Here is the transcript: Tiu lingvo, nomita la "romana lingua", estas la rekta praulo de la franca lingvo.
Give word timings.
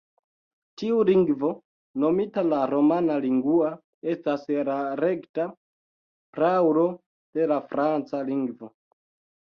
Tiu 0.81 0.95
lingvo, 1.09 1.51
nomita 2.05 2.45
la 2.47 2.63
"romana 2.71 3.19
lingua", 3.27 3.69
estas 4.15 4.49
la 4.73 4.81
rekta 5.05 5.49
praulo 6.41 6.91
de 7.39 7.51
la 7.57 7.65
franca 7.73 8.29
lingvo. 8.37 8.77